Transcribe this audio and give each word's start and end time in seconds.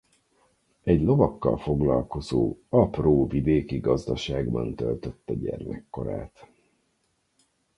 Egy 0.83 1.01
lovakkal 1.01 1.57
foglalkozó 1.57 2.57
apró 2.69 3.27
vidéki 3.27 3.77
gazdaságban 3.79 4.75
töltötte 4.75 5.33
gyermekkorát. 5.33 6.47